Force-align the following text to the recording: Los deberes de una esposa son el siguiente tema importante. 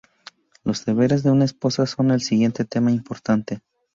Los 0.63 0.83
deberes 0.83 1.21
de 1.21 1.29
una 1.29 1.45
esposa 1.45 1.85
son 1.85 2.09
el 2.09 2.21
siguiente 2.21 2.65
tema 2.65 2.89
importante. 2.91 3.61